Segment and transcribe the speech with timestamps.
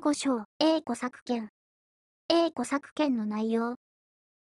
[0.00, 1.50] 15章 A 古作権
[2.30, 3.76] A 古作権の内容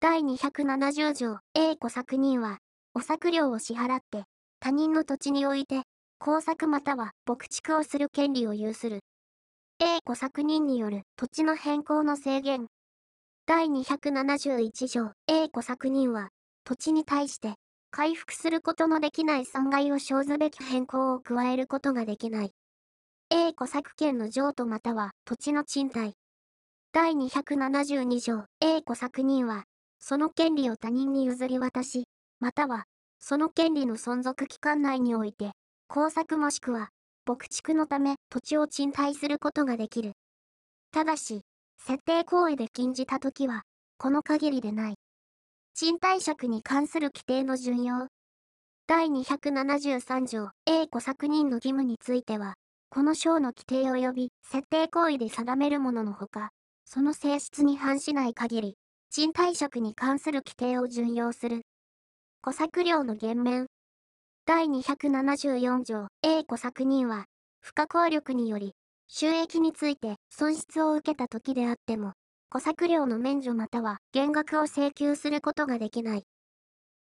[0.00, 2.58] 第270条 A 古作人は、
[2.94, 4.24] お作料を支払って、
[4.58, 5.82] 他人の土地において、
[6.18, 9.04] 工作または牧畜をする権利を有する。
[9.78, 12.66] A 古作人による土地の変更の制限。
[13.46, 16.30] 第271条 A 古作人は、
[16.64, 17.54] 土地に対して、
[17.92, 22.52] 回復することのできない損害を生ずべき変更を加えることができない。
[23.28, 26.12] A 古作権の譲渡または土地の賃貸。
[26.92, 29.64] 第272条 A 古作人は、
[29.98, 32.04] その権利を他人に譲り渡し、
[32.38, 32.84] または、
[33.18, 35.50] その権利の存続期間内において、
[35.88, 36.90] 工作もしくは、
[37.26, 40.12] 牧畜のため土地を賃貸することができる。
[40.92, 41.40] ただし、
[41.84, 43.62] 設定行為で禁じたときは、
[43.98, 44.94] この限りでない。
[45.74, 48.06] 賃貸借に関する規定の順用。
[48.86, 52.54] 第273条 A 小作人の義務については、
[52.88, 56.50] この章の規定及び設定行為で定めるもののほか、
[56.84, 58.76] その性質に反しない限り、
[59.10, 61.62] 賃貸借に関する規定を準用する。
[62.42, 63.66] 小作料の減免。
[64.46, 67.24] 第274条 A 小作人は、
[67.60, 68.72] 不可抗力により、
[69.08, 72.12] 収益について損失を受けた時であっても、
[72.50, 76.22] 小作料の免除または減額を請求することができない。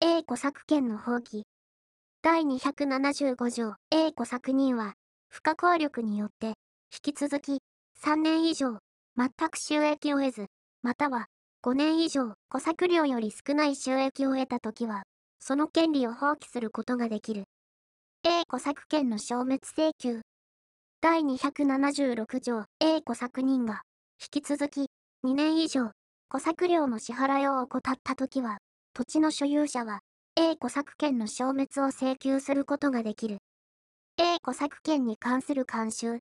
[0.00, 1.42] A 小作権の放棄。
[2.22, 4.94] 第275条 A 小作人は、
[5.34, 6.54] 不可抗力によって、
[6.94, 7.58] 引き続き、
[8.04, 8.78] 3年以上、
[9.16, 10.46] 全く収益を得ず、
[10.80, 11.26] または、
[11.64, 15.02] 5年以上、小作料より少ない収益を得たときは、
[15.40, 17.46] その権利を放棄することができる。
[18.22, 20.20] A 小作権の消滅請求。
[21.00, 23.82] 第276条 A 小作人が、
[24.22, 24.86] 引き続き、
[25.26, 25.90] 2年以上、
[26.28, 28.58] 小作料の支払いを怠ったときは、
[28.92, 29.98] 土地の所有者は、
[30.36, 33.38] A 小作権の消滅を請求することができる。
[34.16, 36.20] A 小作権に関する慣習。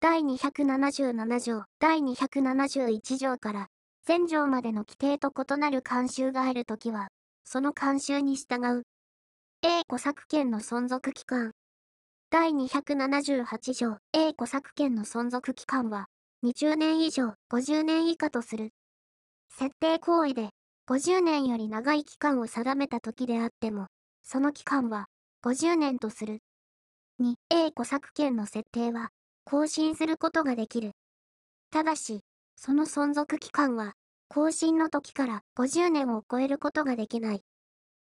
[0.00, 3.68] 第277条、第271条から
[4.06, 7.08] 前条までの規定と異なる慣習があるときは、
[7.42, 8.82] その慣習に従う。
[9.62, 11.52] A 古作権の存続期間。
[12.28, 16.08] 第278条 A 古作権の存続期間は、
[16.44, 18.74] 20年以上50年以下とする。
[19.48, 20.50] 設定行為で
[20.86, 23.86] 50年より長い期間を定めた時であっても、
[24.22, 25.06] その期間は
[25.42, 26.40] 50年とする。
[27.18, 29.08] 2、A 古作権の設定は
[29.44, 30.92] 更新することができる。
[31.70, 32.20] ただし、
[32.56, 33.94] その存続期間は、
[34.28, 37.42] 更新の時から50年を超えることができない。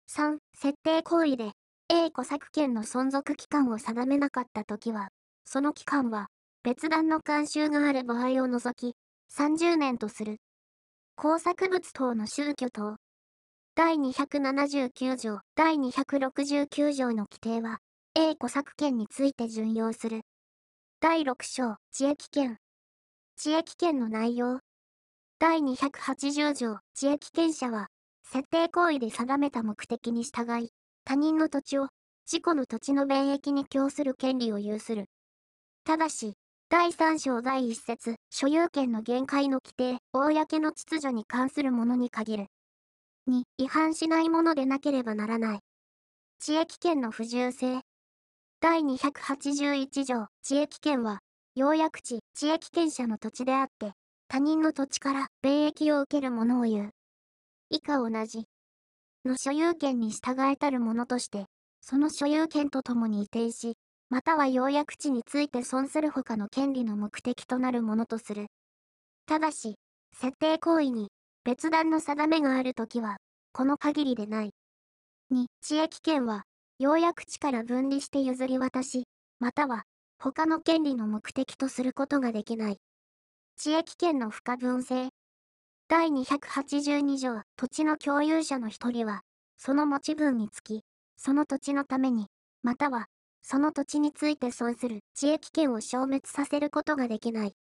[0.10, 1.52] 3、設定行為で
[1.90, 5.10] A 古作権の存続期間を定めなかった時は、
[5.44, 6.28] その期間は
[6.64, 8.96] 別段の慣習がある場合を除き、
[9.36, 10.38] 30年とする。
[11.18, 12.96] 工作物等の宗教等。
[13.76, 17.80] 第279条、第269条の規定は、
[18.16, 20.22] A 古作権について準用する。
[21.02, 22.60] 第6章、知益権。
[23.36, 24.60] 知益権の内容。
[25.40, 27.88] 第280条、知益権者は、
[28.24, 30.70] 設定行為で定めた目的に従い、
[31.04, 31.88] 他人の土地を、
[32.28, 35.06] 自己の土地の免疫に供する権利を有する。
[35.84, 36.34] ただし、
[36.70, 42.46] 第3章第1節、所有権の限界の規定、公の秩序に関するものに限る。
[43.28, 45.60] 2、違反しないものでなければならない。
[46.40, 47.82] 知益権の不自由性。
[48.64, 51.20] 第281条、知益権は、
[51.54, 53.92] 要約地、地益権者の土地であって、
[54.30, 56.90] 他人の土地から便益を受けるものを言う。
[57.70, 58.46] 以下同じ。
[59.26, 61.48] の所有権に従えたるものとして、
[61.82, 63.76] その所有権とともに移転し、
[64.10, 68.48] または要約地について損する他の権利の目的となるものとする。
[69.26, 69.76] ただし、
[70.16, 71.10] 設定行為に
[71.44, 73.18] 別段の定めがあるときは、
[73.52, 74.52] この限りでない。
[75.34, 76.46] 2、地益権は、
[76.80, 79.08] 要約地から分離して譲り渡し、
[79.40, 79.84] または
[80.18, 82.78] 他の権利の目的とすることができない。
[83.58, 85.10] 地域権の不可分性。
[85.88, 89.22] 第282条、土地の共有者の一人は、
[89.58, 90.84] その持ち分につき、
[91.18, 92.28] その土地のために、
[92.64, 93.08] または、
[93.44, 97.54] その土地について損する地域権を消滅させることができない。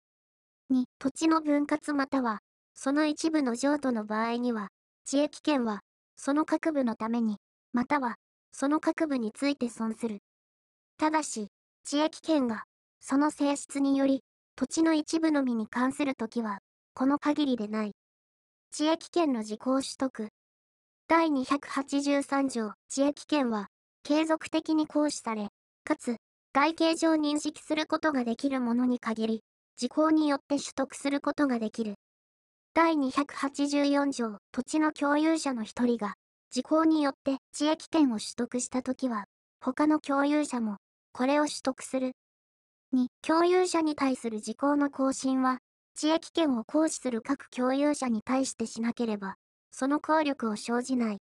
[0.70, 2.40] 2、土地の分割または、
[2.74, 4.68] その一部の譲渡の場合には、
[5.04, 5.80] 地域権は、
[6.16, 7.38] その各部のために、
[7.72, 8.16] または、
[8.52, 10.20] その各部について損する。
[10.98, 11.48] ただし、
[11.84, 12.64] 地域権が、
[13.00, 14.22] その性質により、
[14.56, 16.58] 土地の一部のみに関するときは、
[16.94, 17.92] この限りでない。
[18.72, 20.28] 地域権の時効取得。
[21.08, 23.68] 第283条、地域権は、
[24.02, 25.48] 継続的に行使され、
[25.84, 26.16] かつ、
[26.52, 29.44] 外形上認識することができるものに限り、
[29.76, 31.94] 時効によって取得することができる。
[32.74, 36.14] 第284条、土地の共有者の一人が、
[36.50, 39.26] 時効によって地域権を取得したときは、
[39.60, 40.78] 他の共有者も
[41.12, 42.12] これを取得する。
[42.92, 45.58] 2、共有者に対する時効の更新は、
[45.94, 49.36] 知益権を行使する各共有者に対してしなければ、
[49.70, 51.18] その効力を生じない。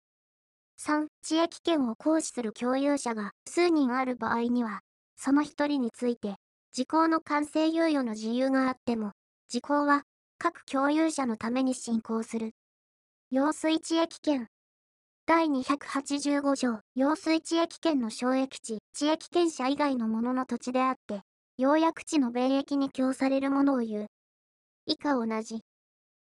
[0.76, 4.80] 3、知益権を行使する共有者が数人ある場合には、
[5.16, 6.36] その一人について、
[6.72, 9.12] 時効の完成猶予の自由があっても、
[9.48, 10.02] 時効は
[10.38, 12.52] 各共有者のために進行する。
[13.30, 14.48] 用水知益権。
[15.32, 21.20] 第285条、用水知益権の省益地、知益権者以外のものの土地であって、
[21.56, 24.06] 要約地の便益に供されるものを言う。
[24.86, 25.60] 以下同じ。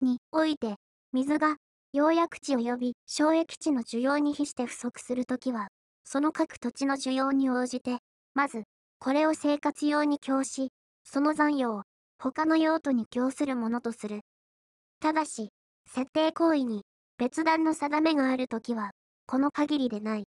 [0.00, 0.74] において、
[1.12, 1.54] 水が、
[1.92, 5.68] 要約地及び省益地の需要に比して不足するときは、
[6.02, 7.98] その各土地の需要に応じて、
[8.34, 8.64] まず、
[8.98, 10.72] これを生活用に供し、
[11.04, 11.82] その残余を、
[12.18, 14.22] 他の用途に供するものとする。
[14.98, 15.50] ただし、
[15.86, 16.82] 設定行為に、
[17.20, 18.92] 別段の定めがあるときは、
[19.26, 20.24] この限りでない。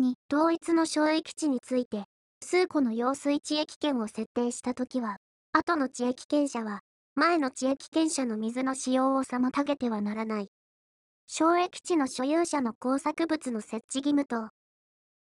[0.00, 2.04] 2、同一の省益地について、
[2.40, 5.16] 数個の用水地域権を設定したときは、
[5.50, 6.82] 後の地域権者は、
[7.16, 10.50] 前の地域権者の水の使用を妨げてはならない。
[11.26, 14.50] 省益地の所有者の工作物の設置義務と、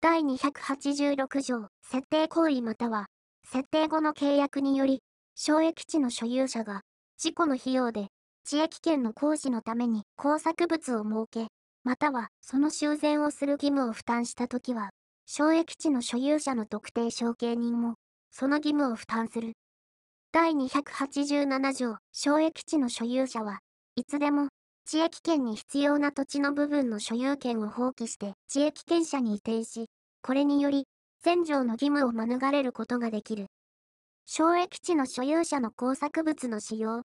[0.01, 3.07] 第286条、設定行為または、
[3.45, 5.03] 設定後の契約により、
[5.35, 6.83] 省益地の所有者が、
[7.19, 8.07] 事故の費用で、
[8.49, 11.49] 地域権の行使のために工作物を設け、
[11.83, 14.91] またはその修繕をする義務を負担したときは、
[15.27, 17.97] 省益地の所有者の特定承継人も、
[18.31, 19.55] その義務を負担する。
[20.31, 23.59] 第287条、省益地の所有者は、
[23.97, 24.47] いつでも、
[24.85, 29.87] 地域権に必要な土地の部分の所有権を放棄して、地域権者に移転し、
[30.23, 30.85] これにより、
[31.25, 33.47] 前条の義務を免れることができる。
[34.25, 37.03] 省益地の所有者の工作物の使用。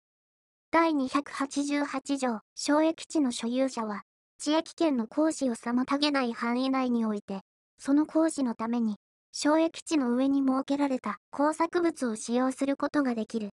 [0.72, 4.02] 第288条、省益地の所有者は、
[4.38, 7.40] 地域権の行使を妨げない範囲内において、
[7.78, 8.96] その工事のために、
[9.32, 13.50] 省益地の上に設けられた工作物を使用することができる。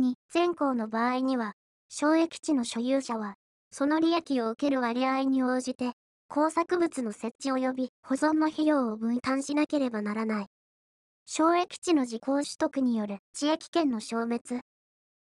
[0.00, 1.52] 2、全校の場合には、
[1.88, 3.36] 省益地の所有者は、
[3.70, 5.92] その利益を受ける割合に応じて、
[6.28, 10.46] 工作物の設置及び保存の費用を分担しなければならない。
[11.26, 14.62] 省益地の時効取得による地域権の消滅。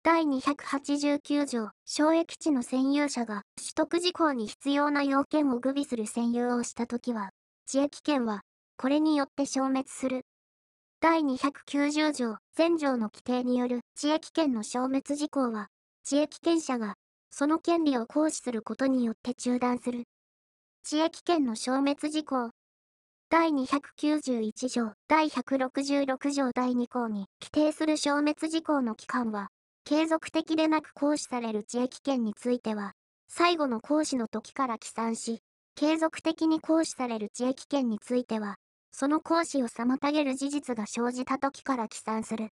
[0.08, 7.32] 第289条、省益地の占有者が取得時効に必要な要件を具備する占有をしたときは、
[7.66, 8.44] 地域権は、
[8.78, 10.22] これによって消滅する。
[11.02, 15.68] 第290条、前条の規定による地域権の消滅事項は、
[16.06, 16.96] 地域権者が、
[17.30, 20.06] その権利を行使することによって中断する。
[20.86, 22.52] 地域権の消滅事項。
[23.30, 29.50] 第291条、第166条第2項に規定する消滅事項の期間は、
[29.90, 32.92] 継続的でなく行使される地域権については、
[33.30, 35.40] 最後の行使の時から起算し、
[35.76, 38.58] 継続的に行使される地域権については、
[38.92, 42.50] その行使を妨げる事実が生じた時から起算する。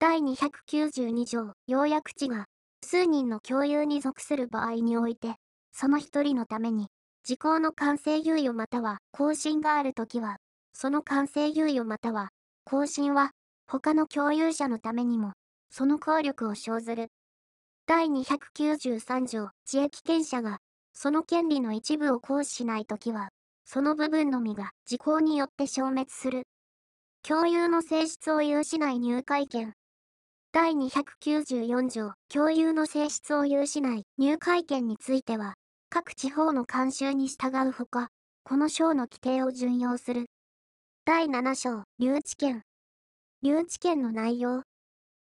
[0.00, 2.46] 第292条、要約地が、
[2.84, 5.36] 数人の共有に属する場合において、
[5.70, 6.88] その一人のために、
[7.22, 10.38] 時効の完成猶予または更新があるときは、
[10.72, 12.30] その完成猶予または
[12.64, 13.30] 更新は、
[13.68, 15.34] 他の共有者のためにも、
[15.70, 17.08] その効力を生ずる。
[17.86, 20.58] 第293条、地域権者が、
[20.92, 23.30] その権利の一部を行使しないときは、
[23.64, 26.44] その部分のみが時効によって消滅する。
[27.22, 29.74] 共有の性質を有しない入会権。
[30.52, 35.54] 第294条、共有の性質を有しない入会権については、
[35.90, 38.08] 各地方の慣習に従うほか、
[38.44, 40.26] この章の規定を準用する。
[41.04, 42.62] 第7章、留置権。
[43.42, 44.62] 留置権の内容。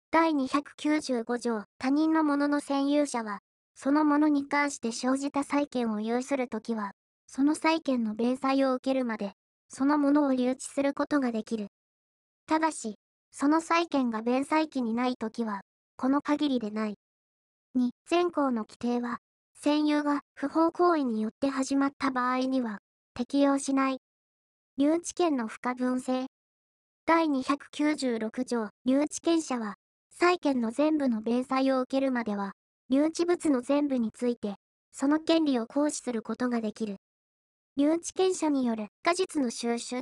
[0.09, 3.39] 第295条、他人のものの占有者は、
[3.75, 6.91] そのものに関して生じた債権を有するときは、
[7.27, 9.33] その債権の弁済を受けるまで、
[9.67, 11.67] そのものを留置することができる。
[12.47, 12.95] ただし、
[13.31, 15.61] その債権が弁済期にないときは、
[15.97, 16.95] この限りでない。
[17.75, 19.17] 2、前項の規定は、
[19.61, 22.79] 占有が不法行為によって始まった場合には、
[23.13, 23.99] 適用しない。
[24.77, 26.27] 留置権の不可分性。
[27.05, 29.75] 第296条、留置権者は、
[30.19, 32.53] 債権の全部の弁済を受けるまでは、
[32.89, 34.55] 留置物の全部について、
[34.91, 36.95] その権利を行使することができる。
[37.77, 40.01] 留置権者による果実の収取。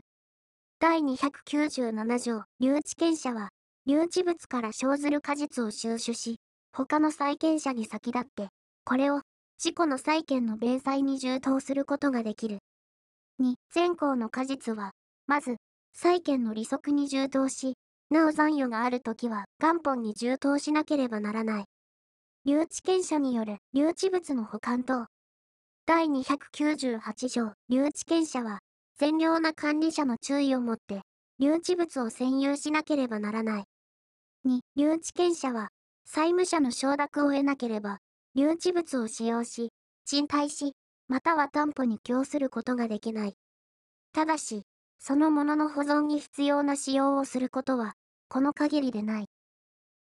[0.79, 3.50] 第297条、留置権者は、
[3.86, 6.38] 留置物から生ずる果実を収取し、
[6.72, 8.48] 他の債権者に先立って、
[8.86, 9.19] これを、
[9.57, 12.60] 自己の債権の弁済に充当することができる。
[13.41, 14.91] 2、前項の果実は、
[15.27, 15.57] まず、
[15.93, 17.74] 債権の利息に充当し、
[18.09, 21.65] なお残余があるときは元本に充当しなければならない。
[22.45, 25.07] 留置権者による留置物の保管等。
[25.88, 28.59] 第298条、留置権者は、
[28.97, 31.01] 善良な管理者の注意をもって、
[31.39, 33.63] 留置物を占有しなければならない。
[34.47, 35.69] 2、留置権者は、
[36.05, 38.00] 債務者の承諾を得なければ、
[38.35, 39.71] 留置物を使用し、
[40.05, 40.74] 賃貸し、
[41.07, 43.35] または担保に供することができない。
[44.12, 44.63] ただし、
[44.99, 47.93] そのものの保存に必要な使用をすることは、
[48.27, 49.25] この限りでない。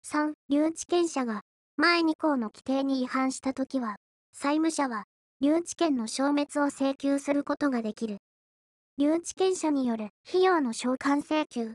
[0.05, 1.41] 3、留置権者が、
[1.77, 3.95] 前2項の規定に違反したときは、
[4.33, 5.05] 債務者は、
[5.41, 8.17] 留置権の消滅を請求することができる。
[8.97, 11.73] 留置権者による費用の償還請求。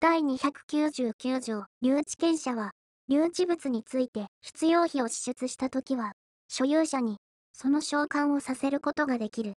[0.00, 2.72] 第299条、留置権者は、
[3.08, 6.12] 留置物について必要費を支出したときは、
[6.48, 7.18] 所有者に、
[7.52, 9.54] その償還をさせることができる。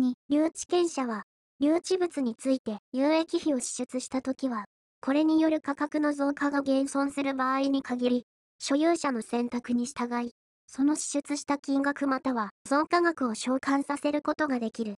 [0.00, 1.24] 2、留置権者は、
[1.60, 4.64] 留置物について有益費を支出したときは、
[5.00, 8.26] これによる価格の増加が減損する場合に限り、
[8.58, 10.32] 所有者の選択に従い、
[10.66, 14.96] その支出した金額または増加額を償還させることができる。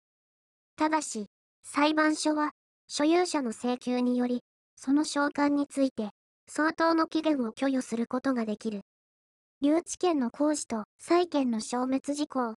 [0.76, 1.26] ただし、
[1.64, 2.52] 裁判所は、
[2.88, 4.42] 所有者の請求により、
[4.76, 6.10] その償還について、
[6.48, 8.82] 相当の期限を許与することができる。
[9.60, 12.54] 留置権の行使と債権の消滅事項。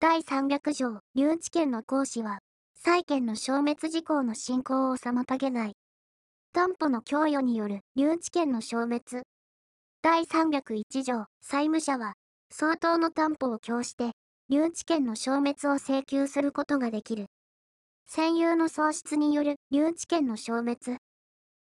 [0.00, 2.38] 第300条、留置権の行使は、
[2.84, 5.76] 債権の消滅事項の進行を妨げない。
[6.52, 9.22] 担保の供与による留置権の消滅。
[10.02, 12.14] 第301条、債務者は、
[12.50, 14.10] 相当の担保を供して、
[14.48, 17.26] 留置権の消滅を請求することができる。
[18.10, 20.98] 占有の喪失による留置権の消滅。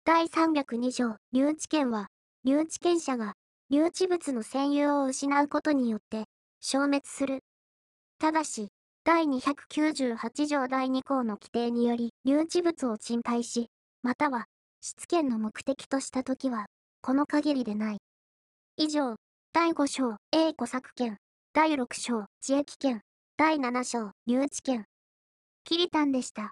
[0.05, 2.07] 第302条、留置権は、
[2.45, 3.35] 留置権者が、
[3.69, 6.27] 留置物の占有を失うことによって、
[6.61, 7.41] 消滅する。
[8.21, 8.69] ただし、
[9.03, 13.71] 第298条第2項の規定により、留置物を賃貸し、
[14.03, 14.45] または、
[14.83, 16.67] 質権の目的としたときは、
[17.01, 17.99] この限りでない。
[18.77, 19.17] 以上、
[19.53, 21.17] 第5章、A 古作権、
[21.55, 23.01] 第6章、自益権、
[23.39, 24.85] 第7章、留置権。
[25.65, 26.49] キリタンでした。